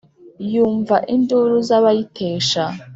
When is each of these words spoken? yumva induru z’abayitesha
yumva 0.53 0.95
induru 1.15 1.55
z’abayitesha 1.67 2.63